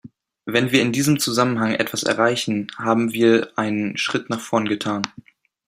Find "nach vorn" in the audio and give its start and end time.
4.31-4.65